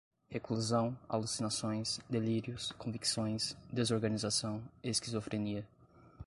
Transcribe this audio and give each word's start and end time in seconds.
reclusão, 0.31 0.97
alucinações, 1.07 1.99
delírios, 2.09 2.71
convicções, 2.71 3.55
desorganização, 3.71 4.59
esquizofrenia 4.83 5.63